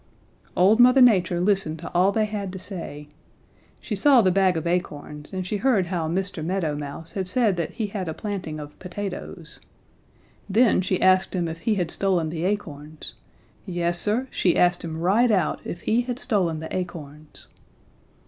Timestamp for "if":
11.47-11.59, 15.63-15.81